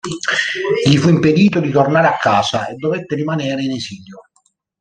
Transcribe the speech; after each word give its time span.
Gli 0.83 0.97
fu 0.97 1.09
impedito 1.09 1.59
di 1.59 1.69
tornare 1.69 2.07
a 2.07 2.17
casa 2.17 2.65
e 2.65 2.73
dovette 2.73 3.13
rimanere 3.13 3.61
in 3.61 3.73
esilio. 3.75 4.21